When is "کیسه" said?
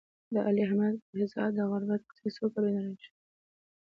2.17-2.29